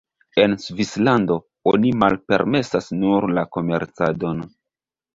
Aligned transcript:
En 0.43 0.53
Svislando, 0.63 1.37
oni 1.73 1.93
malpermesas 2.05 2.91
nur 3.05 3.31
la 3.39 3.47
komercadon. 3.59 4.47